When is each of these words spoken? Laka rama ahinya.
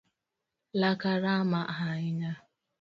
Laka 0.79 1.11
rama 1.23 1.61
ahinya. 1.73 2.33